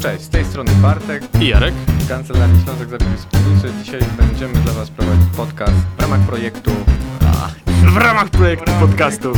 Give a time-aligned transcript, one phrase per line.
[0.00, 1.74] Cześć, z tej strony Bartek, I Jarek.
[2.04, 3.68] z Kancelarii Ślązek Zabiegi Wspólnicy.
[3.84, 6.70] Dzisiaj będziemy dla Was prowadzić podcast w ramach projektu...
[7.70, 9.32] W ramach projektu podcastu.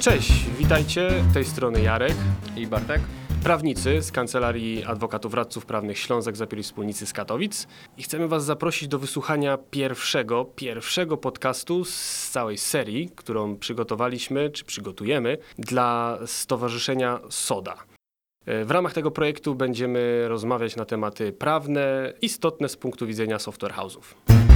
[0.00, 1.10] Cześć, witajcie.
[1.30, 2.14] Z tej strony Jarek.
[2.56, 3.00] I Bartek.
[3.44, 7.66] Prawnicy z Kancelarii Adwokatów Radców Prawnych Ślązak Zapieli Wspólnicy z Katowic.
[7.96, 14.64] I chcemy Was zaprosić do wysłuchania pierwszego, pierwszego podcastu z całej serii, którą przygotowaliśmy, czy
[14.64, 17.76] przygotujemy dla Stowarzyszenia SODA.
[18.46, 23.72] E, W ramach tego projektu będziemy rozmawiać na tematy prawne, istotne z punktu widzenia software
[23.72, 24.47] house'ów.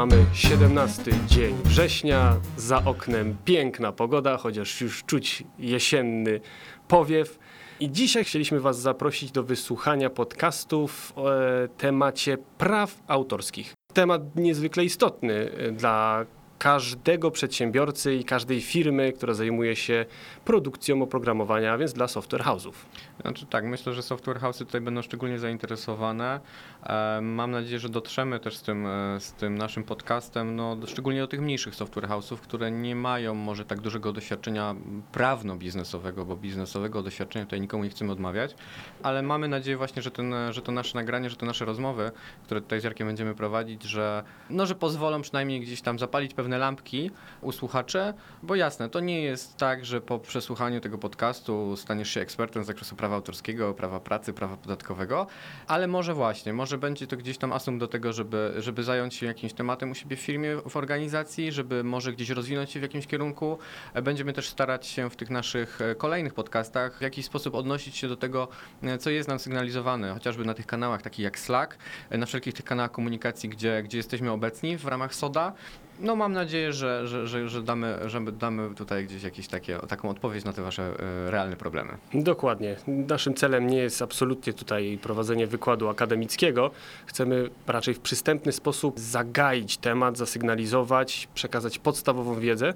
[0.00, 6.40] Mamy 17 dzień września, za oknem piękna pogoda, chociaż już czuć jesienny
[6.88, 7.38] powiew.
[7.80, 13.74] I dzisiaj chcieliśmy Was zaprosić do wysłuchania podcastu w e, temacie praw autorskich.
[13.92, 16.26] Temat niezwykle istotny e, dla
[16.60, 20.06] każdego przedsiębiorcy i każdej firmy, która zajmuje się
[20.44, 22.72] produkcją oprogramowania, a więc dla software house'ów.
[23.20, 26.40] Znaczy tak, myślę, że software house'y tutaj będą szczególnie zainteresowane.
[26.82, 31.20] E, Mam nadzieję, że dotrzemy też z tym, e, z tym naszym podcastem, no, szczególnie
[31.20, 34.74] do tych mniejszych software house'ów, które nie mają może tak dużego doświadczenia
[35.12, 38.54] prawno-biznesowego, bo biznesowego doświadczenia tutaj nikomu nie chcemy odmawiać,
[39.02, 42.10] ale mamy nadzieję właśnie, że, ten, że to nasze nagranie, że te nasze rozmowy,
[42.44, 46.58] które tutaj z Jarkiem będziemy prowadzić, że, no, że pozwolą przynajmniej gdzieś tam zapalić pewne
[46.58, 52.10] lampki u słuchaczy, bo jasne, to nie jest tak, że po przesłuchaniu tego podcastu staniesz
[52.10, 55.26] się ekspertem z zakresu prawa autorskiego, prawa pracy, prawa podatkowego,
[55.66, 59.26] ale może właśnie, może będzie to gdzieś tam asum do tego, żeby, żeby zająć się
[59.26, 63.06] jakimś tematem u siebie w firmie, w organizacji, żeby może gdzieś rozwinąć się w jakimś
[63.06, 63.58] kierunku.
[64.02, 68.08] Będziemy też starać się w tych naszych e, kolejnych podcastach w jakiś sposób odnosić się
[68.08, 68.48] do tego,
[68.82, 71.78] e, co jest nam sygnalizowane, chociażby na tych kanałach takich jak Slack,
[72.10, 75.52] e, na wszelkich tych kanałach komunikacji, gdzie, gdzie jesteśmy obecni w ramach SODA.
[76.00, 80.08] No mam nadzieję, że, że, że, że, damy, że damy tutaj gdzieś jakieś takie, taką
[80.08, 81.96] odpowiedź na te wasze e, realne problemy.
[82.14, 82.76] Dokładnie.
[82.86, 86.70] Naszym celem nie jest absolutnie tutaj prowadzenie wykładu akademickiego.
[87.06, 92.74] Chcemy raczej w przystępny sposób zagaić temat, zasygnalizować, przekazać podstawową wiedzę,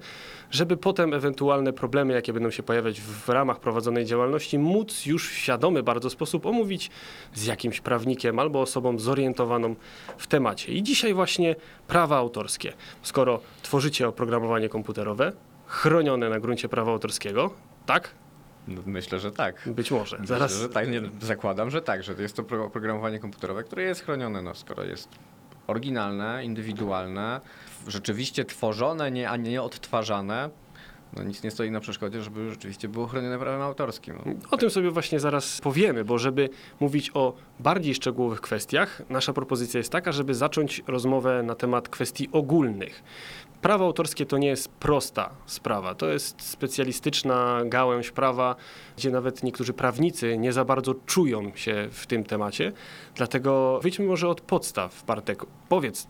[0.50, 5.34] żeby potem ewentualne problemy, jakie będą się pojawiać w ramach prowadzonej działalności, móc już w
[5.34, 6.90] świadomy bardzo sposób omówić
[7.34, 9.74] z jakimś prawnikiem albo osobą zorientowaną
[10.18, 10.72] w temacie.
[10.72, 11.56] I dzisiaj właśnie
[11.88, 12.72] prawa autorskie.
[13.14, 15.32] Skoro tworzycie oprogramowanie komputerowe,
[15.66, 17.50] chronione na gruncie prawa autorskiego,
[17.86, 18.10] tak?
[18.69, 19.69] No, Myślę, że tak.
[19.69, 20.19] Być może.
[20.19, 23.82] Myślę, Zaraz że tak, nie, zakładam, że tak, że jest to pro- oprogramowanie komputerowe, które
[23.82, 25.08] jest chronione, no, skoro jest
[25.66, 27.41] oryginalne, indywidualne,
[27.88, 30.50] rzeczywiście tworzone, nie, a nie odtwarzane.
[31.16, 34.19] No, nic nie stoi na przeszkodzie, żeby rzeczywiście było chronione prawem autorskim.
[34.50, 36.48] O tym sobie właśnie zaraz powiemy, bo żeby
[36.80, 42.28] mówić o bardziej szczegółowych kwestiach, nasza propozycja jest taka, żeby zacząć rozmowę na temat kwestii
[42.32, 43.02] ogólnych.
[43.62, 48.56] Prawo autorskie to nie jest prosta sprawa, to jest specjalistyczna gałęź prawa,
[48.96, 52.72] gdzie nawet niektórzy prawnicy nie za bardzo czują się w tym temacie.
[53.14, 55.42] Dlatego wyjdźmy może od podstaw, Bartek.
[55.69, 56.06] Powiedz,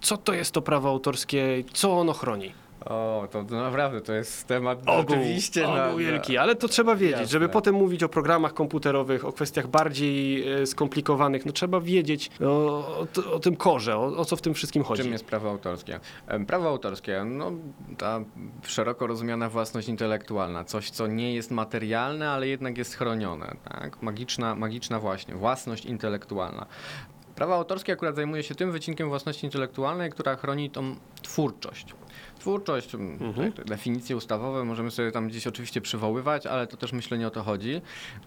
[0.00, 2.52] co to jest to prawo autorskie, co ono chroni?
[2.84, 6.96] O, to, to naprawdę to jest temat Ogół, oczywiście na, ogół wielki, ale to trzeba
[6.96, 7.26] wiedzieć, Jasne.
[7.32, 12.78] żeby potem mówić o programach komputerowych, o kwestiach bardziej e, skomplikowanych, no trzeba wiedzieć o,
[12.98, 15.02] o, t- o tym korze, o, o co w tym wszystkim chodzi.
[15.02, 16.00] Czym jest prawo autorskie?
[16.46, 17.52] Prawo autorskie, no
[17.98, 18.20] ta
[18.66, 24.02] szeroko rozumiana własność intelektualna, coś co nie jest materialne, ale jednak jest chronione, tak?
[24.02, 26.66] Magiczna, magiczna właśnie, własność intelektualna.
[27.34, 31.94] Prawo autorskie akurat zajmuje się tym wycinkiem własności intelektualnej, która chroni tą twórczość.
[32.38, 33.52] Twórczość, mm, Mhm.
[33.52, 37.30] te definicje ustawowe możemy sobie tam gdzieś oczywiście przywoływać, ale to też myślę nie o
[37.30, 37.80] to chodzi.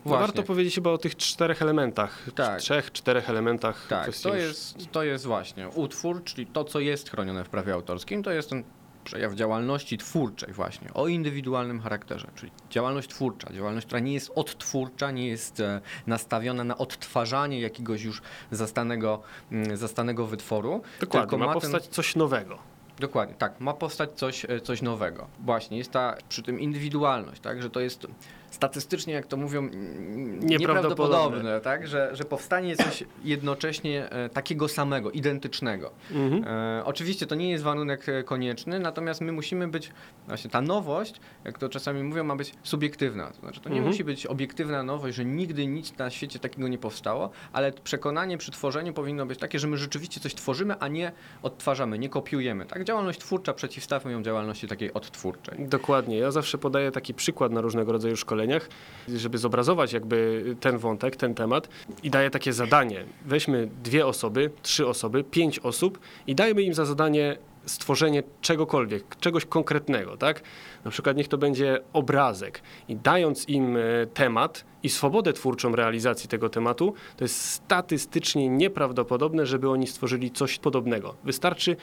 [0.05, 2.59] No warto powiedzieć chyba o tych czterech elementach, Tak.
[2.59, 3.87] trzech, czterech elementach.
[3.89, 8.23] Tak, to jest, to jest właśnie utwór, czyli to, co jest chronione w prawie autorskim,
[8.23, 8.63] to jest ten
[9.05, 15.11] przejaw działalności twórczej właśnie, o indywidualnym charakterze, czyli działalność twórcza, działalność, która nie jest odtwórcza,
[15.11, 18.21] nie jest e, nastawiona na odtwarzanie jakiegoś już
[18.51, 19.21] zastanego,
[19.51, 20.81] mm, zastanego wytworu.
[20.99, 22.57] Dokładnie, tylko ma ten- powstać coś nowego.
[22.99, 25.27] Dokładnie, tak, ma powstać coś, e, coś nowego.
[25.39, 28.07] Właśnie, jest ta przy tym indywidualność, tak, że to jest
[28.55, 30.47] statystycznie, jak to mówią, Nieprawdopodobne.
[30.49, 35.91] nieprawdopodobne, tak, że, że powstanie coś jednocześnie e, takiego samego, identycznego.
[36.11, 36.43] Mhm.
[36.47, 39.91] E, oczywiście to nie jest warunek e, konieczny, natomiast my musimy być,
[40.27, 41.15] właśnie ta nowość,
[41.45, 43.27] jak to czasami mówią, ma być subiektywna.
[43.31, 43.91] To znaczy, to nie Mhm.
[43.91, 48.51] musi być obiektywna nowość, że nigdy nic na świecie takiego nie powstało, ale przekonanie przy
[48.51, 51.11] tworzeniu powinno być takie, że my rzeczywiście coś tworzymy, a nie
[51.43, 52.65] odtwarzamy, nie kopiujemy.
[52.65, 55.57] Tak, działalność twórcza przeciwstawmy ją działalności takiej odtwórczej.
[55.67, 56.17] Dokładnie.
[56.17, 58.69] Ja zawsze podaję taki przykład na różnego rodzaju szkoleniach, szkoleniach,
[59.07, 61.69] żeby zobrazować jakby ten wątek, ten temat
[62.03, 63.05] i daje takie zadanie.
[63.25, 69.45] Weźmy dwie osoby, trzy osoby, pięć osób i dajmy im za zadanie stworzenie czegokolwiek, czegoś
[69.45, 70.41] konkretnego, tak?
[70.85, 73.81] Na przykład niech to będzie obrazek i dając im e,
[74.13, 80.59] temat i swobodę twórczą realizacji tego tematu, to jest statystycznie nieprawdopodobne, żeby oni stworzyli coś
[80.59, 81.15] podobnego.
[81.23, 81.75] Wystarczy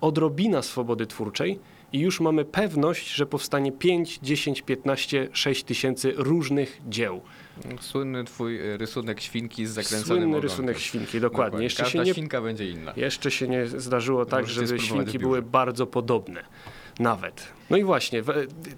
[0.00, 1.58] odrobina swobody twórczej
[1.92, 7.20] i już mamy pewność, że powstanie 5, 10, 15, 6 tysięcy różnych dzieł.
[7.80, 10.42] Słynny twój e, rysunek świnki z zakręconym Słynny ogonkiem.
[10.50, 11.62] rysunek świnki, dokładnie.
[11.64, 12.92] Jeszcze Każda się nie świnka będzie inna.
[12.96, 16.44] jeszcze się nie zdarzyło tak, Możecie żeby świnki były bardzo podobne.
[16.98, 17.48] Nawet.
[17.70, 18.22] No i właśnie,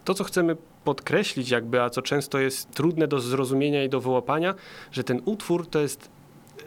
[0.05, 4.55] to co chcemy podkreślić jakby, a co często jest trudne do zrozumienia i do wyłapania,
[4.93, 6.08] że ten utwór to jest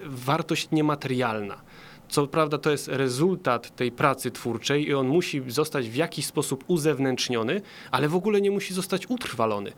[0.05, 1.61] wartość niematerialna.
[2.09, 6.63] Co prawda to jest rezultat tej pracy twórczej i on musi zostać w jakiś sposób
[6.67, 7.61] uzewnętrzniony,
[7.91, 9.71] ale w ogóle nie musi zostać utrwalony.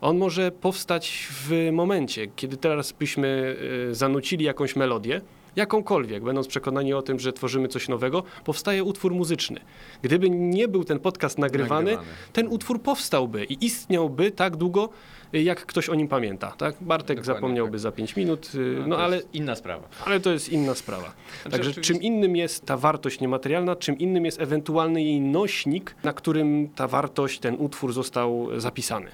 [0.00, 3.56] On może powstać w momencie, kiedy teraz byśmy
[3.90, 5.20] y, zanucili jakąś melodię,
[5.56, 9.60] jakąkolwiek, będąc przekonani o tym, że tworzymy coś nowego, powstaje utwór muzyczny.
[10.02, 12.16] Gdyby nie był ten podcast nagrywany, Nagrywany.
[12.32, 14.88] ten utwór powstałby i istniałby tak długo,
[15.34, 16.50] y, jak ktoś o nim pamięta.
[16.58, 16.74] Tak?
[16.80, 17.80] Bartek Dokładnie zapomniałby tak.
[17.80, 19.88] za 5 minut, y, No, no ale inna sprawa.
[20.04, 21.12] ale to jest inna sprawa.
[21.44, 26.12] Także oczywiście- czym innym jest ta wartość niematerialna, czym innym jest ewentualny jej nośnik, na
[26.12, 29.10] którym ta wartość, ten utwór został zapisany.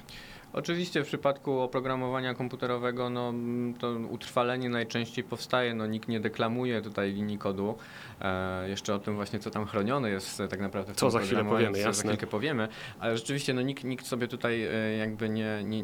[0.53, 3.33] Oczywiście w przypadku oprogramowania komputerowego no,
[3.79, 7.75] to utrwalenie najczęściej powstaje, no, nikt nie deklamuje tutaj linii kodu.
[8.21, 11.19] E, jeszcze o tym właśnie, co tam chronione jest e, tak naprawdę w Co za
[11.19, 11.93] chwilę powiemy, co jasne.
[11.93, 12.67] Za chwilkę powiemy,
[12.99, 15.81] ale rzeczywiście no, nikt, nikt sobie tutaj e, jakby nie, nie,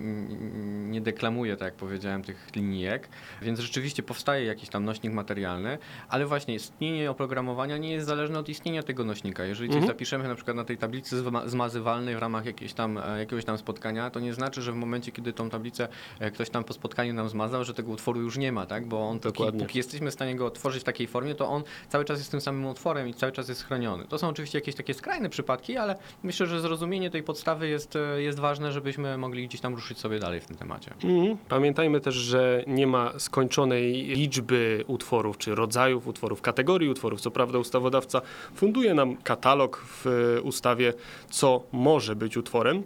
[0.89, 3.09] nie deklamuje, tak jak powiedziałem, tych linijek,
[3.41, 5.77] więc rzeczywiście powstaje jakiś tam nośnik materialny,
[6.09, 9.45] ale właśnie istnienie oprogramowania nie jest zależne od istnienia tego nośnika.
[9.45, 9.93] Jeżeli coś Mhm.
[9.93, 13.57] zapiszemy na przykład na tej tablicy zma- zmazywalnej w ramach jakiejś tam, e, jakiegoś tam
[13.57, 15.87] spotkania, to nie znaczy, że w momencie, kiedy tą tablicę
[16.19, 18.85] e, ktoś tam po spotkaniu nam zmazał, że tego utworu już nie ma, tak?
[18.85, 22.05] Bo on, póki, póki jesteśmy w stanie go otworzyć w takiej formie, to on cały
[22.05, 24.05] czas jest tym samym utworem i cały czas jest chroniony.
[24.09, 28.21] To są oczywiście jakieś takie skrajne przypadki, ale myślę, że zrozumienie tej podstawy jest, e,
[28.21, 30.93] jest ważne, żebyśmy mogli gdzieś tam ruszyć sobie dalej w tym temacie.
[31.03, 31.37] Mhm.
[31.49, 37.21] Pamiętajmy też, że nie ma skończonej liczby utworów, czy rodzajów utworów, kategorii utworów.
[37.21, 38.21] Co prawda ustawodawca
[38.55, 40.05] funduje nam katalog w
[40.43, 40.93] ustawie,
[41.29, 42.83] co może być utworem,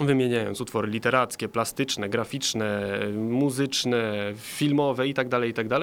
[0.00, 5.80] wymieniając utwory literackie, plastyczne, graficzne, muzyczne, filmowe itd., itd.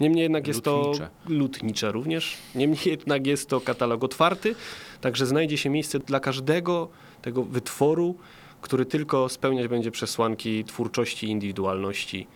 [0.00, 1.08] Niemniej jednak jest Lutnicze.
[1.26, 2.36] to lutnicze również.
[2.54, 4.54] Niemniej jednak jest to katalog otwarty,
[5.00, 6.88] także znajdzie się miejsce dla każdego
[7.22, 8.16] tego wytworu,
[8.60, 12.26] który tylko spełniać będzie przesłanki twórczości, indywidualności.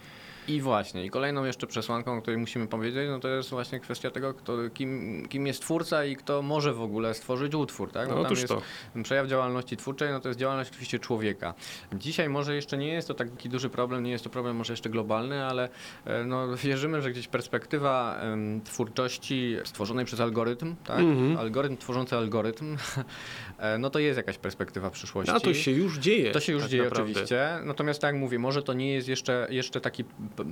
[0.49, 4.11] I właśnie, i kolejną jeszcze przesłanką, o której musimy powiedzieć, no to jest właśnie kwestia
[4.11, 8.09] tego, kto, kim, kim jest twórca i kto może w ogóle stworzyć utwór, tak?
[8.09, 8.63] No, tam otóż jest to.
[9.03, 11.55] przejaw działalności twórczej, no to jest działalność oczywiście człowieka.
[11.93, 14.91] Dzisiaj może jeszcze nie jest to taki duży problem, nie jest to problem może jeszcze
[14.91, 15.69] globalny, ale
[16.05, 18.21] e, no, wierzymy, że gdzieś perspektywa
[18.65, 20.99] twórczości stworzonej przez algorytm, tak?
[20.99, 21.37] Mhm.
[21.37, 22.77] Algorytm tworzący algorytm,
[23.59, 25.33] e, no to jest jakaś perspektywa przyszłości.
[25.35, 26.33] A to się już dzieje.
[26.33, 27.11] To się już tak dzieje naprawdę.
[27.11, 27.49] oczywiście.
[27.65, 30.05] Natomiast tak jak mówię, może to nie jest jeszcze, jeszcze taki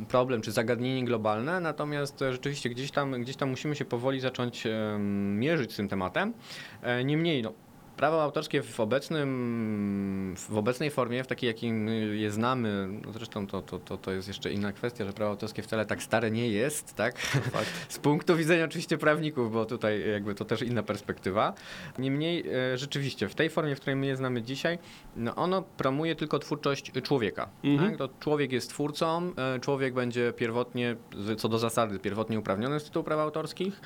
[0.08, 4.64] problem czy zagadnienie globalne, natomiast e, rzeczywiście gdzieś tam, gdzieś tam musimy się powoli zacząć
[5.34, 6.34] mierzyć z tym tematem.
[6.82, 7.52] E, Niemniej, no,
[7.96, 13.46] prawo autorskie w, obecnym, w obecnej formie, w takiej jakiej my je znamy, no zresztą
[13.46, 16.48] to, to, to, to jest jeszcze inna kwestia, że prawo autorskie wcale tak stare nie
[16.48, 17.14] jest, tak?
[17.88, 21.54] Z punktu widzenia oczywiście prawników, bo tutaj jakby to też inna perspektywa.
[21.98, 24.78] Niemniej e, rzeczywiście w tej formie, w której my je znamy dzisiaj,
[25.16, 27.48] no ono promuje tylko twórczość człowieka.
[27.64, 27.90] Mhm.
[27.90, 27.98] Tak?
[27.98, 30.96] To człowiek jest twórcą, e, człowiek będzie pierwotnie,
[31.38, 33.80] co do zasady, pierwotnie uprawniony z tytułu praw autorskich.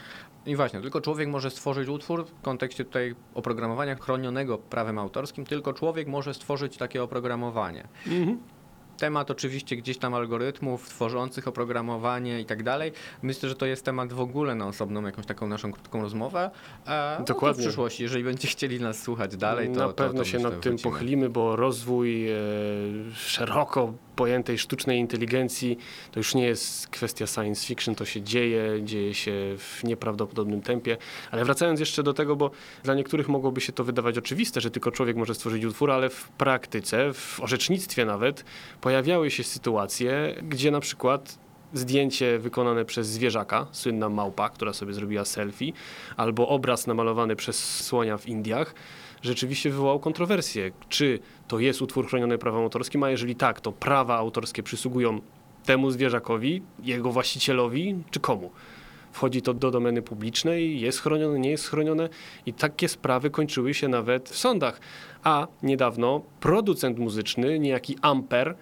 [0.48, 5.72] I właśnie, tylko człowiek może stworzyć utwór w kontekście tutaj oprogramowania chronionego prawem autorskim, tylko
[5.72, 7.88] człowiek może stworzyć takie oprogramowanie.
[8.06, 8.38] Mhm.
[8.98, 12.92] Temat oczywiście gdzieś tam algorytmów tworzących oprogramowanie i tak dalej.
[13.22, 16.50] Myślę, że to jest temat w ogóle na osobną jakąś taką naszą krótką rozmowę.
[16.86, 17.62] E, no to Dokładnie.
[17.62, 20.50] w przyszłości, jeżeli będziecie chcieli nas słuchać dalej, to Na to, pewno to się myślę,
[20.50, 22.36] nad tym pochylimy, bo rozwój e,
[23.14, 25.78] szeroko pojętej sztucznej inteligencji
[26.12, 30.96] to już nie jest kwestia science fiction, to się dzieje, dzieje się w nieprawdopodobnym tempie.
[31.30, 32.50] Ale wracając jeszcze do tego, bo
[32.82, 36.28] dla niektórych mogłoby się to wydawać oczywiste, że tylko człowiek może stworzyć utwór, ale w
[36.28, 38.44] praktyce, w orzecznictwie nawet,
[38.80, 41.38] pojawiały się sytuacje, gdzie na przykład
[41.72, 45.72] zdjęcie wykonane przez zwierzaka, słynna małpa, która sobie zrobiła selfie,
[46.16, 48.74] albo obraz namalowany przez słonia w Indiach,
[49.22, 50.70] rzeczywiście wywołał kontrowersję.
[50.88, 55.20] Czy to jest utwór chroniony prawem autorskim, a jeżeli tak, to prawa autorskie przysługują
[55.64, 58.50] temu zwierzakowi, jego właścicielowi, czy komu?
[59.12, 62.08] wchodzi to do domeny publicznej, jest chronione, nie jest chronione
[62.46, 64.80] i takie sprawy kończyły się nawet w sądach.
[65.24, 68.54] A niedawno producent muzyczny, niejaki Amper,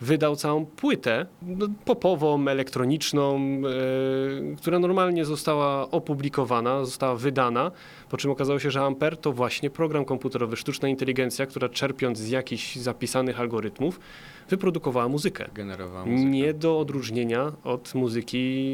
[0.00, 7.70] wydał całą płytę no, popową, elektroniczną, e, która normalnie została opublikowana, została wydana,
[8.08, 12.28] po czym okazało się, że Amper to właśnie program komputerowy, sztuczna inteligencja, która czerpiąc z
[12.28, 14.00] jakichś zapisanych algorytmów,
[14.48, 15.48] wyprodukowała muzykę.
[15.54, 16.30] Generowała muzykę.
[16.30, 18.66] Nie do odróżnienia od muzyki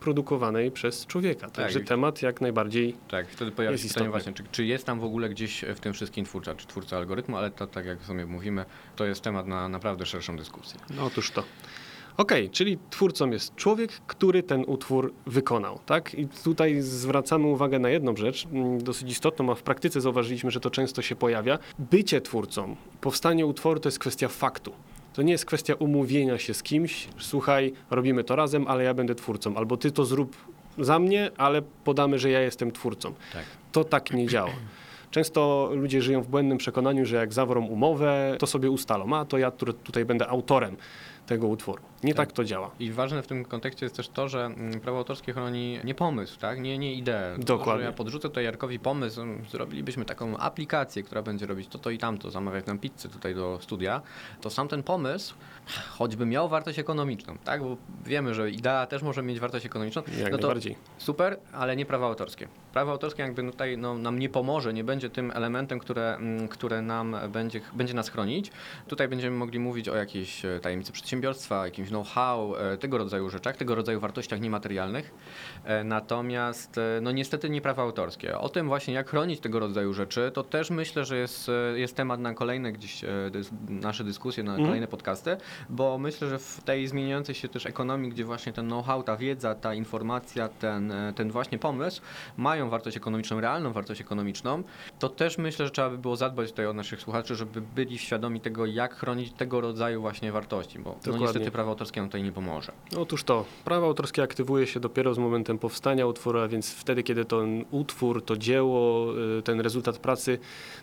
[0.00, 1.50] produkowanej przez człowieka.
[1.50, 4.10] Także i- temat jak najbardziej Tak, wtedy pojawia Jest się pytanie istotny.
[4.32, 7.36] właśnie, czy, czy jest tam w ogóle gdzieś w tym wszystkim twórca, czy twórca algorytmu,
[7.36, 8.64] ale to tak jak sobie mówimy,
[8.96, 10.80] to jest temat na naprawdę szerszą dyskusję.
[10.96, 11.42] No otóż to.
[12.16, 16.14] Okej, czyli twórcą jest człowiek, który ten utwór wykonał, tak?
[16.14, 20.60] I tutaj zwracamy uwagę na jedną rzecz, mm, dosyć istotną, a w praktyce zauważyliśmy, że
[20.60, 21.58] to często się pojawia.
[21.78, 24.72] Bycie twórcą, powstanie utworu to jest kwestia faktu.
[25.14, 29.14] To nie jest kwestia umówienia się z kimś, słuchaj, robimy to razem, ale ja będę
[29.14, 30.36] twórcą, albo ty to zrób
[30.78, 33.14] za mnie, ale podamy, że ja jestem twórcą.
[33.32, 33.44] Tak.
[33.72, 34.50] To tak nie działa.
[35.10, 39.38] Często ludzie żyją w błędnym przekonaniu, że jak zawrą umowę, to sobie ustalą, a to
[39.38, 40.76] ja tu- tutaj będę autorem
[41.26, 41.82] tego utworu.
[42.04, 42.36] Nie tak, Tak.
[42.36, 42.70] to działa.
[42.80, 46.38] I ważne w tym kontekście jest też to, że mm, prawo autorskie chroni nie pomysł,
[46.40, 46.60] tak?
[46.60, 47.36] nie, nie ideę.
[47.36, 47.82] To, Dokładnie.
[47.82, 51.90] Że ja podrzucę tutaj Jarkowi pomysł, mm, zrobilibyśmy taką aplikację, która będzie robić to, to
[51.90, 54.02] i tamto, zamawiać nam pizzę tutaj do studia,
[54.40, 55.34] to sam ten pomysł,
[55.90, 57.62] choćby miał wartość ekonomiczną, tak?
[57.62, 60.76] bo wiemy, że idea też może mieć wartość ekonomiczną, Jak no to najbardziej.
[60.98, 62.48] Super, ale nie prawo autorskie.
[62.72, 66.82] Prawo autorskie jakby tutaj no, nam nie pomoże, nie będzie tym elementem, które, mm, które
[66.82, 68.50] nam będzie, będzie nas chronić.
[68.88, 73.56] Tutaj będziemy mogli mówić o jakiejś e, tajemnicy przedsiębiorstwa, jakimś know-how, e, tego rodzaju rzeczach,
[73.56, 75.14] tego rodzaju wartościach niematerialnych.
[75.64, 78.38] E, Natomiast e, no niestety nie prawo autorskie.
[78.38, 82.20] O tym właśnie jak chronić tego rodzaju rzeczy, to też myślę, że jest, jest temat
[82.20, 83.04] na kolejne gdzieś
[83.68, 84.68] nasze dyskusje, na Mhm.
[84.68, 85.36] kolejne podcasty,
[85.70, 89.54] bo myślę, że w tej zmieniającej się też ekonomii, gdzie właśnie ten know-how, ta wiedza,
[89.54, 92.02] ta informacja, ten, ten właśnie pomysł
[92.36, 94.62] mają wartość ekonomiczną, realną wartość ekonomiczną,
[94.98, 98.40] to też myślę, że trzeba by było zadbać tutaj o naszych słuchaczy, żeby byli świadomi
[98.40, 102.32] tego, jak chronić tego rodzaju właśnie wartości, bo no niestety prawo autorskie nam tutaj nie
[102.32, 102.72] pomoże.
[102.98, 107.24] Otóż to, prawo autorskie aktywuje się dopiero z momentem powstania utworu, a więc wtedy, kiedy
[107.24, 109.06] ten utwór, to dzieło,
[109.38, 110.38] y, ten rezultat pracy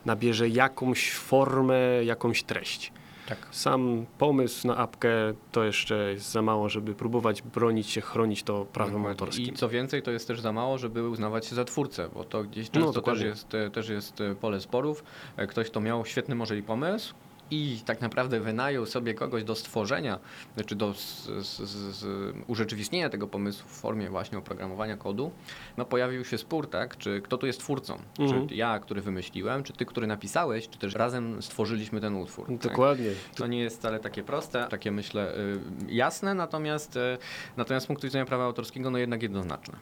[0.05, 2.91] nabierze jakąś formę, jakąś treść.
[3.29, 3.37] Tak.
[3.51, 5.09] Sam pomysł na apkę
[5.51, 9.09] to jeszcze jest za mało, żeby próbować bronić się, chronić to prawem Dokładnie.
[9.09, 9.45] autorskim.
[9.45, 12.43] I co więcej, to jest też za mało, żeby uznawać się za twórcę, bo to
[12.43, 13.25] gdzieś No, często też, dokładnie.
[13.25, 15.03] jest, też jest pole sporów.
[15.37, 17.13] E, Ktoś, kto miał świetny może i pomysł
[17.51, 20.19] i tak naprawdę wynajął sobie kogoś do stworzenia,
[20.55, 25.31] znaczy do z, z, z, urzeczywistnienia tego pomysłu w formie właśnie oprogramowania kodu,
[25.77, 27.97] no pojawił się spór, tak, czy kto tu jest twórcą?
[28.19, 28.47] Mhm.
[28.47, 32.47] Czy ja, który wymyśliłem, czy ty, który napisałeś, czy też razem stworzyliśmy ten utwór.
[32.47, 32.57] tak?
[32.57, 33.09] Dokładnie.
[33.35, 37.17] To nie jest wcale takie proste, takie myślę y, jasne, natomiast, y,
[37.57, 39.77] natomiast z punktu widzenia prawa autorskiego no jednak jednoznaczne.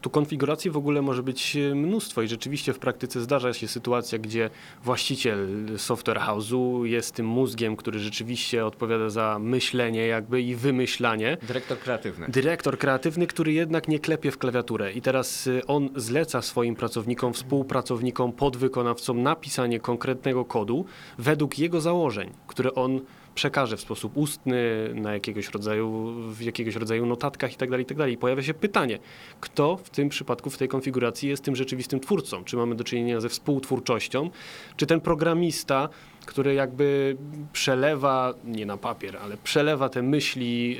[0.00, 4.18] Tu konfiguracji w ogóle może być e, mnóstwo i rzeczywiście w praktyce zdarza się sytuacja,
[4.18, 4.50] gdzie
[4.84, 11.36] właściciel software house'u jest tym mózgiem, który rzeczywiście odpowiada za myślenie jakby i wymyślanie.
[11.42, 12.26] Dyrektor kreatywny.
[12.28, 17.32] Dyrektor kreatywny, który jednak nie klepie w klawiaturę i teraz y, on zleca swoim pracownikom,
[17.32, 20.84] współpracownikom, podwykonawcom napisanie konkretnego kodu
[21.18, 23.00] według jego założeń, które on
[23.34, 28.10] przekaże w sposób ustny, na jakiegoś rodzaju, w jakiegoś rodzaju notatkach itd., itd.
[28.10, 28.98] I pojawia się pytanie,
[29.40, 32.44] kto w tym przypadku, w tej konfiguracji jest tym rzeczywistym twórcą?
[32.44, 34.30] Czy mamy do czynienia ze współtwórczością,
[34.76, 35.88] czy ten programista,
[36.26, 37.16] który jakby
[37.52, 40.76] przelewa, nie na papier, ale przelewa te myśli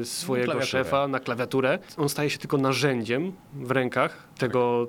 [0.00, 0.84] y, swojego klawiaturę.
[0.84, 4.86] szefa na klawiaturę, on staje się tylko narzędziem w rękach tego,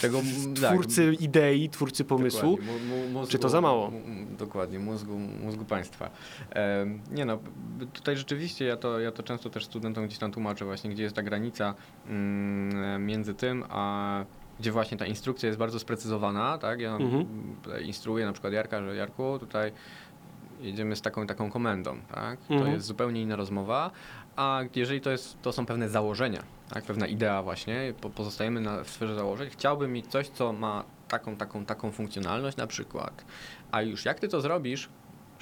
[0.00, 0.72] Tego, w- tak.
[0.72, 2.58] twórcy idei, twórcy pomysłu.
[3.12, 3.92] Mózgu, Czy to za mało?
[4.38, 6.10] Dokładnie, mózgu, mózgu państwa.
[6.50, 7.38] Em, nie no,
[7.92, 11.16] tutaj rzeczywiście ja to, ja to często też studentom gdzieś tam tłumaczę właśnie, gdzie jest
[11.16, 11.74] ta granica
[12.08, 14.24] mm, między tym, a
[14.60, 16.80] gdzie właśnie ta instrukcja jest bardzo sprecyzowana, tak?
[16.80, 17.26] Ja Mhm.
[17.84, 19.72] instruuję na przykład Jarka, że Jarku, tutaj
[20.60, 22.38] jedziemy z taką taką komendą, tak?
[22.48, 22.72] To Mhm.
[22.72, 23.90] jest zupełnie inna rozmowa,
[24.36, 26.84] a jeżeli to, jest, to są pewne założenia, tak?
[26.84, 31.36] pewna idea właśnie, po, pozostajemy na, w sferze założeń, chciałbym mieć coś, co ma taką,
[31.36, 33.24] taką, taką funkcjonalność na przykład,
[33.72, 34.88] a już jak ty to zrobisz,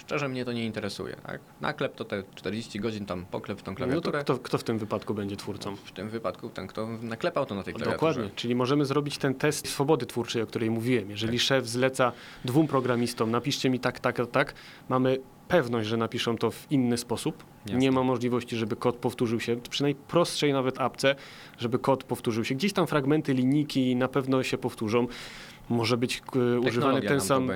[0.06, 1.40] szczerze mnie to nie interesuje, tak?
[1.60, 4.20] Naklep to te 40 godzin tam poklep w tą No to klawiaturę.
[4.20, 5.76] kto, kto w tym wypadku będzie twórcą?
[5.76, 7.96] W tym wypadku ten, kto naklepał to na tej klawiaturze.
[8.12, 11.10] Dokładnie, czyli możemy zrobić ten test swobody twórczej, o której mówiłem.
[11.10, 12.12] Jeżeli szef zleca
[12.44, 14.54] dwóm programistom, napiszcie mi tak, tak, tak,
[14.88, 15.18] mamy
[15.48, 17.44] pewność, że napiszą to w inny sposób.
[17.66, 17.78] Jasne.
[17.78, 21.14] Nie ma możliwości, żeby kod powtórzył się, przy najprostszej nawet apce,
[21.58, 22.54] żeby kod powtórzył się.
[22.54, 25.06] Gdzieś tam fragmenty linijki na pewno się powtórzą.
[25.68, 26.22] Może być
[26.68, 27.50] używany ten sam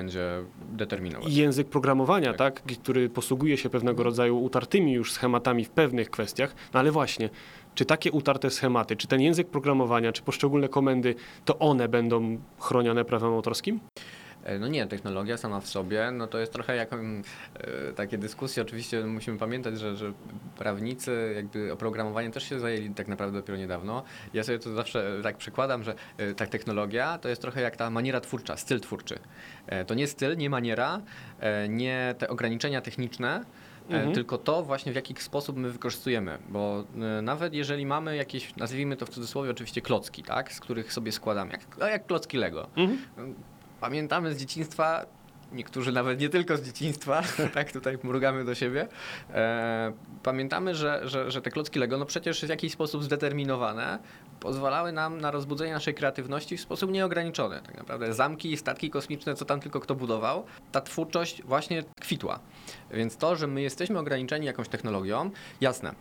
[1.27, 2.61] język programowania, Tak.
[2.61, 2.77] tak.
[2.77, 6.55] który posługuje się pewnego rodzaju utartymi już schematami w pewnych kwestiach.
[6.73, 7.29] No ale właśnie,
[7.75, 13.05] czy takie utarte schematy, czy ten język programowania, czy poszczególne komendy, to one będą chronione
[13.05, 13.79] prawem autorskim?
[14.47, 17.21] E, No nie, technologia sama w sobie, no to jest trochę jak mm,
[17.89, 18.63] e, takie dyskusje.
[18.63, 20.13] Oczywiście musimy pamiętać, że, że
[20.57, 24.03] prawnicy jakby oprogramowaniem też się zajęli tak naprawdę dopiero niedawno.
[24.33, 27.89] Ja sobie to zawsze tak przykładam, że e, ta technologia to jest trochę jak ta
[27.89, 29.19] maniera twórcza, styl twórczy.
[29.67, 31.01] E, To nie styl, nie maniera,
[31.39, 33.43] e, nie te ograniczenia techniczne,
[33.89, 34.13] e, Mhm.
[34.13, 36.83] tylko to właśnie w jaki sposób my wykorzystujemy, bo
[37.17, 41.11] e, nawet jeżeli mamy jakieś, nazwijmy to w cudzysłowie oczywiście klocki, tak, z których sobie
[41.11, 42.67] składamy, jak, jak klocki Lego.
[43.79, 45.05] Pamiętamy z dzieciństwa,
[45.51, 48.87] niektórzy nawet nie tylko z dzieciństwa, tak tutaj mrugamy do siebie,
[49.33, 49.93] e,
[50.23, 53.99] pamiętamy, że, że, że te klocki Lego no przecież w jakiś sposób zdeterminowane
[54.39, 57.61] pozwalały nam na rozbudzenie naszej kreatywności w sposób nieograniczony.
[57.65, 62.39] Tak naprawdę zamki statki kosmiczne, co tam tylko kto budował, ta twórczość właśnie kwitła.
[62.91, 65.31] Więc to, że my jesteśmy ograniczeni jakąś technologią,
[65.61, 65.93] jasne,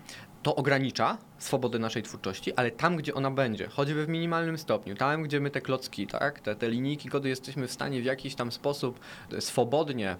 [0.47, 5.23] to ogranicza swobodę naszej twórczości, ale tam, gdzie ona będzie, choćby w minimalnym stopniu, tam,
[5.23, 8.53] gdzie my te klocki, tak, te, te linijki kodu jesteśmy w stanie w jakiś tam
[8.53, 9.00] sposób
[9.33, 10.17] e, swobodnie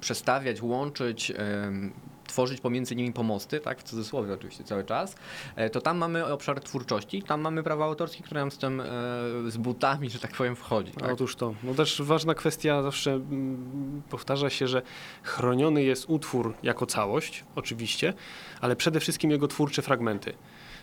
[0.00, 1.32] przestawiać, łączyć,
[2.32, 5.16] tworzyć pomiędzy nimi pomosty, tak, w cudzysłowie oczywiście cały czas,
[5.56, 8.84] e, to tam mamy obszar twórczości, tam mamy prawa autorskie, które nam z tym, e,
[9.48, 10.92] z butami, że tak powiem, wchodzi.
[10.92, 11.12] Tak?
[11.12, 11.54] Otóż to.
[11.62, 14.82] No też ważna kwestia zawsze mm, powtarza się, że
[15.22, 18.14] chroniony jest utwór jako całość, oczywiście,
[18.60, 20.32] ale przede wszystkim jego twórcze fragmenty.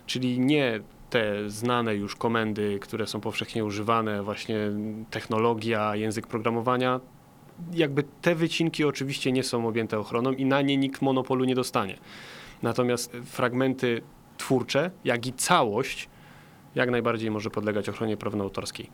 [0.06, 4.58] Czyli nie te znane już komendy, które są powszechnie używane, właśnie
[5.10, 7.00] technologia, język programowania.
[7.73, 11.97] Jakby te wycinki oczywiście nie są objęte ochroną i na nie nikt monopolu nie dostanie.
[12.63, 14.01] Natomiast fragmenty
[14.37, 16.09] twórcze, jak i całość,
[16.75, 18.89] jak najbardziej może podlegać ochronie prawno-autorskiej.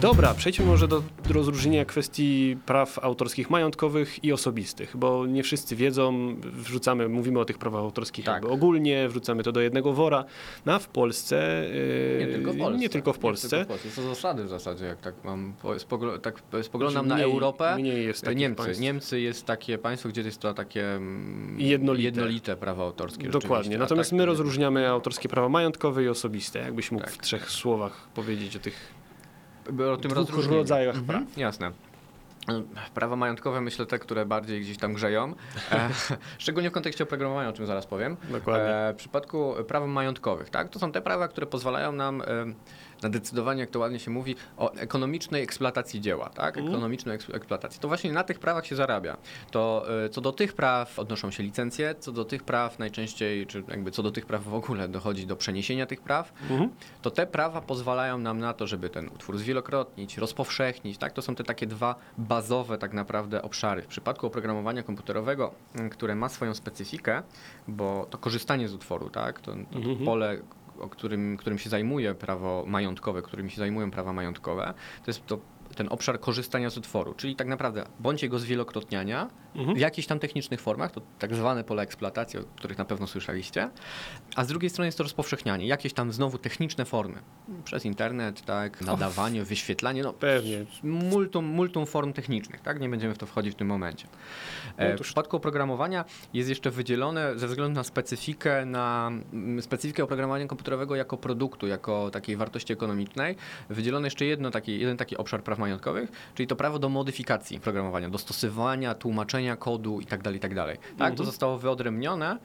[0.00, 6.34] Dobra, przejdźmy może do rozróżnienia kwestii praw autorskich majątkowych i osobistych, bo nie wszyscy wiedzą,
[6.40, 8.34] wrzucamy, mówimy o tych prawach autorskich Tak.
[8.34, 10.24] jakby ogólnie, wrzucamy to do jednego wora,
[10.66, 11.64] no a w Polsce,
[12.20, 12.78] yy, Nie tylko w Polsce.
[12.80, 14.02] nie tylko w Polsce, Nie tylko w Polsce.
[14.02, 17.76] To zasady w zasadzie, jak tak mam, po- spogl- tak spoglądam Znaczy na mniej- Europę.
[17.78, 18.62] mniej jest Niemcy.
[18.62, 18.82] państw.
[18.82, 22.04] Niemcy jest takie państwo, gdzie jest to takie mm, Jednolite.
[22.04, 23.28] jednolite prawo autorskie.
[23.28, 23.78] Dokładnie.
[23.78, 26.58] Natomiast tak my rozróżniamy autorskie prawa majątkowe i osobiste.
[26.58, 27.14] Jakbyś mógł Tak.
[27.14, 28.97] w trzech słowach powiedzieć o tych
[29.68, 30.58] o tym dwóch rozróżnieniu.
[30.58, 31.36] rodzajach Mhm, praw.
[31.36, 31.72] Jasne.
[32.94, 35.34] Prawa majątkowe, myślę, te, które bardziej gdzieś tam grzeją,
[35.72, 35.88] e,
[36.38, 38.16] szczególnie w kontekście oprogramowania, o czym zaraz powiem.
[38.30, 38.74] Dokładnie.
[38.74, 40.68] E, w przypadku praw majątkowych, tak?
[40.68, 42.24] To są te prawa, które pozwalają nam e,
[43.02, 46.56] na decydowanie, jak to ładnie się mówi, o ekonomicznej eksploatacji dzieła, tak?
[46.56, 46.66] Mhm.
[46.74, 47.80] Ekonomicznej eks- eksploatacji.
[47.80, 49.16] To właśnie na tych prawach się zarabia.
[49.50, 53.64] To e, co do tych praw odnoszą się licencje, co do tych praw najczęściej, czy
[53.68, 56.70] jakby co do tych praw w ogóle dochodzi do przeniesienia tych praw, Mhm.
[57.02, 61.12] to te prawa pozwalają nam na to, żeby ten utwór zwielokrotnić, rozpowszechnić, tak?
[61.12, 63.82] To są te takie dwa bazowe tak naprawdę obszary.
[63.82, 65.54] W przypadku oprogramowania komputerowego,
[65.90, 67.22] które ma swoją specyfikę,
[67.68, 69.40] bo to korzystanie z utworu, tak?
[69.40, 70.04] To, to Mhm.
[70.04, 70.38] pole,
[70.80, 75.38] o którym, którym się zajmuje prawo majątkowe, którym się zajmują prawa majątkowe, to jest to
[75.78, 79.76] ten obszar korzystania z utworu, czyli tak naprawdę bądź jego zwielokrotniania Mhm.
[79.76, 83.70] w jakichś tam technicznych formach, to tak zwane pola eksploatacji, o których na pewno słyszeliście,
[84.36, 87.18] a z drugiej strony jest to rozpowszechnianie, jakieś tam znowu techniczne formy,
[87.64, 90.64] przez internet, tak, nadawanie, wyświetlanie, no Pewnie.
[90.82, 92.80] multum, multum form technicznych, tak?
[92.80, 94.06] Nie będziemy w to wchodzić w tym momencie.
[94.76, 100.04] E, W Otóż- przypadku oprogramowania jest jeszcze wydzielone ze względu na specyfikę, na mm, specyfikę
[100.04, 103.36] oprogramowania komputerowego jako produktu, jako takiej wartości ekonomicznej,
[103.70, 105.67] wydzielone jeszcze jedno taki, jeden taki obszar praw majątkowych,
[106.34, 110.32] czyli to prawo do modyfikacji programowania, dostosowania, tłumaczenia kodu itd.
[110.32, 110.54] itd.
[110.56, 111.26] Tak, to Mhm.
[111.26, 112.38] zostało wyodrębnione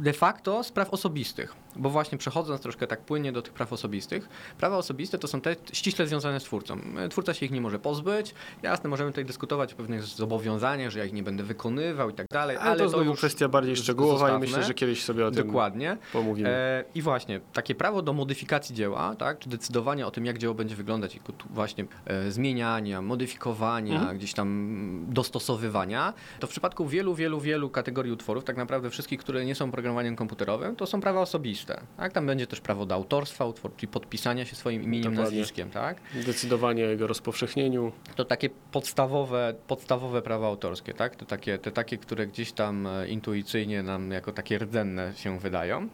[0.00, 4.28] de facto z praw osobistych, bo właśnie przechodząc troszkę tak płynnie do tych praw osobistych,
[4.58, 6.80] prawa osobiste to są te ściśle związane z twórcą.
[7.10, 11.04] Twórca się ich nie może pozbyć, jasne, możemy tutaj dyskutować o pewnych zobowiązaniach, że ja
[11.04, 14.36] ich nie będę wykonywał i tak dalej, Ale, ale to, znowu już kwestia bardziej szczegółowa
[14.36, 15.96] i myślę, że kiedyś sobie o tym Dokładnie.
[16.12, 16.48] pomówimy.
[16.48, 20.54] E, I właśnie, takie prawo do modyfikacji dzieła, tak, czy decydowania o tym, jak dzieło
[20.54, 24.18] będzie wyglądać, właśnie e, zmieniania, modyfikowania, Mhm.
[24.18, 29.44] gdzieś tam dostosowywania, to w przypadku wielu, wielu, wielu kategorii utworów, tak naprawdę wszystkich, które
[29.44, 31.65] nie są programowaniem komputerowym, to są prawa osobiste.
[31.96, 32.12] Tak?
[32.12, 35.38] Tam będzie też prawo do autorstwa utworu, czyli podpisania się swoim imieniem, Dokładnie.
[35.38, 36.00] nazwiskiem, tak?
[36.26, 37.92] Decydowanie o jego rozpowszechnieniu.
[38.16, 41.16] To takie podstawowe, podstawowe prawa autorskie, tak?
[41.16, 45.88] To takie, te takie, które gdzieś tam e, intuicyjnie nam jako takie rdzenne się wydają.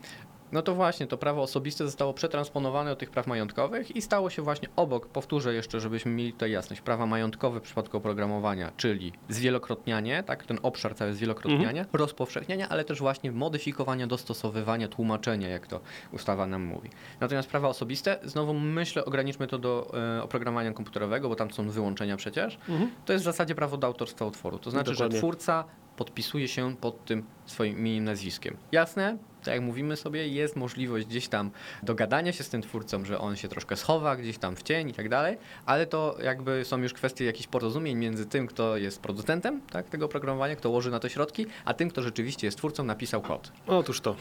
[0.52, 4.42] No to właśnie, to prawo osobiste zostało przetransponowane do tych praw majątkowych i stało się
[4.42, 10.22] właśnie obok, powtórzę jeszcze, żebyśmy mieli tutaj jasność, prawa majątkowe w przypadku oprogramowania, czyli zwielokrotnianie,
[10.22, 15.80] tak, ten obszar cały zwielokrotnianie, rozpowszechniania, ale też właśnie modyfikowania, dostosowywania, tłumaczenia, jak to
[16.12, 16.90] ustawa nam mówi.
[17.20, 22.16] Natomiast prawa osobiste, znowu myślę, ograniczmy to do e, oprogramowania komputerowego, bo tam są wyłączenia
[22.16, 22.58] przecież,
[23.04, 24.58] to jest w zasadzie prawo do autorstwa utworu.
[24.58, 25.16] To znaczy, Dokładnie.
[25.16, 25.64] że twórca
[26.02, 28.56] podpisuje się pod tym swoim imieniem, nazwiskiem.
[28.72, 29.18] Jasne?
[29.44, 31.50] Tak jak mówimy sobie, jest możliwość gdzieś tam
[31.82, 34.92] dogadania się z tym twórcą, że on się troszkę schowa gdzieś tam w cień i
[34.92, 39.60] tak dalej, ale to jakby są już kwestie jakichś porozumień między tym, kto jest producentem
[39.70, 43.22] tak, tego oprogramowania, kto łoży na to środki, a tym, kto rzeczywiście jest twórcą, napisał
[43.22, 43.52] kod.
[43.66, 44.16] Otóż to.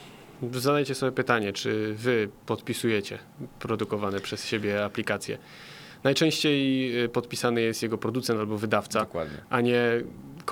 [0.51, 3.19] Zadajcie sobie pytanie, czy wy podpisujecie
[3.59, 5.37] produkowane przez siebie aplikacje.
[6.03, 9.37] Najczęściej y, podpisany jest jego producent albo wydawca, Dokładnie.
[9.49, 9.81] a nie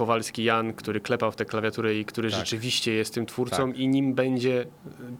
[0.03, 2.39] Kowalski Jan, który klepał w tę klawiaturę i który Tak.
[2.39, 3.77] rzeczywiście jest tym twórcą Tak.
[3.79, 4.67] i nim będzie y,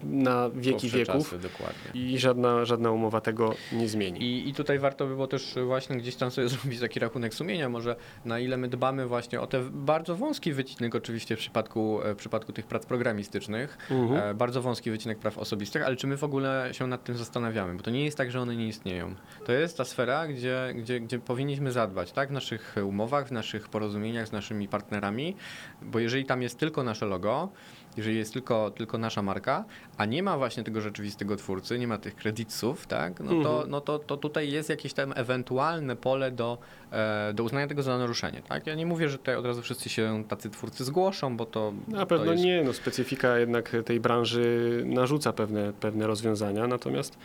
[0.03, 1.23] na wieki Dłuższe wieków.
[1.29, 2.01] Czasy, dokładnie.
[2.01, 4.21] I żadna, żadna umowa tego nie zmieni.
[4.23, 7.69] I, I tutaj warto by było też właśnie gdzieś tam sobie zrobić taki rachunek sumienia,
[7.69, 12.13] może na ile my dbamy właśnie o ten bardzo wąski wycinek oczywiście w przypadku, e,
[12.13, 14.29] w przypadku tych prac programistycznych, Mhm.
[14.29, 17.73] e, bardzo wąski wycinek praw osobistych, ale czy my w ogóle się nad tym zastanawiamy,
[17.75, 19.15] bo to nie jest tak, że one nie istnieją.
[19.45, 23.69] To jest ta sfera, gdzie, gdzie, gdzie powinniśmy zadbać, tak, w naszych umowach, w naszych
[23.69, 25.35] porozumieniach z naszymi partnerami,
[25.81, 27.49] bo jeżeli tam jest tylko nasze logo,
[27.97, 29.65] jeżeli jest tylko, tylko nasza marka,
[29.97, 33.69] a nie ma właśnie tego rzeczywistego twórcy, nie ma tych kredytów, tak, no, to, Mhm.
[33.71, 36.57] no to, to tutaj jest jakieś tam ewentualne pole do,
[36.91, 38.41] e, do uznania tego za naruszenie.
[38.41, 38.67] Tak?
[38.67, 41.73] Ja nie mówię, że tutaj od razu wszyscy się tacy twórcy zgłoszą, bo to.
[41.87, 47.17] Na to pewno jest, nie, no specyfika jednak tej branży narzuca pewne, pewne rozwiązania, natomiast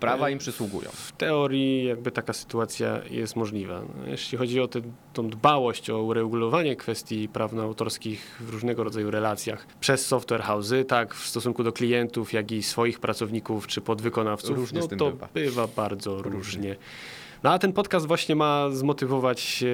[0.00, 0.90] Prawa im przysługują.
[0.92, 3.82] w teorii jakby taka sytuacja jest możliwa.
[4.06, 4.80] Jeśli chodzi o tę
[5.28, 11.64] dbałość o uregulowanie kwestii prawno-autorskich w różnego rodzaju relacjach przez software house'y, tak w stosunku
[11.64, 15.28] do klientów, jak i swoich pracowników czy podwykonawców, Różnie no z tym to bywa.
[15.34, 16.76] bywa bardzo różnie.
[17.42, 19.64] No a ten podcast właśnie ma zmotywować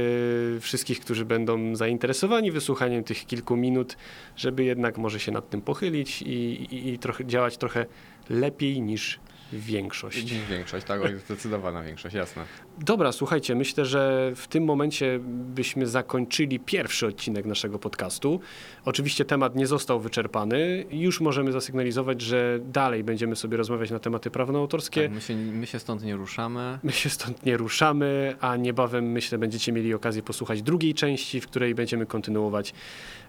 [0.56, 3.96] e, wszystkich, którzy będą zainteresowani wysłuchaniem tych kilku minut,
[4.36, 7.86] żeby jednak może się nad tym pochylić i, i, i trochę działać trochę
[8.30, 9.20] lepiej niż
[9.52, 10.32] większość.
[10.50, 12.42] Większość, tak, zdecydowana większość, jasne.
[12.78, 15.18] Dobra, słuchajcie, myślę, że w tym momencie
[15.54, 18.40] byśmy zakończyli pierwszy odcinek naszego podcastu.
[18.84, 20.84] Oczywiście temat nie został wyczerpany.
[20.90, 25.02] Już możemy zasygnalizować, że dalej będziemy sobie rozmawiać na tematy prawnoautorskie.
[25.02, 26.78] Tak, my, się, my się stąd nie ruszamy.
[26.82, 31.46] My się stąd nie ruszamy, a niebawem myślę będziecie mieli okazję posłuchać drugiej części, w
[31.46, 32.74] której będziemy kontynuować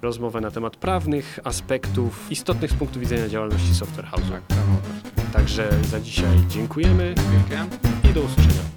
[0.02, 4.30] rozmowę na temat prawnych aspektów istotnych z punktu widzenia działalności Software House.
[4.32, 5.34] Tak, prawo autorskie.
[5.34, 7.66] Także za dzisiaj dziękujemy Dziękuję.
[8.12, 8.77] i do usłyszenia.